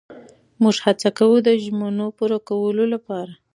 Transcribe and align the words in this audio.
موږ 0.61 0.75
هڅه 0.85 1.09
کوو 1.17 1.35
د 1.47 1.49
ژمنو 1.63 2.05
پوره 2.17 2.39
کولو 2.47 2.83
لپاره. 2.93 3.33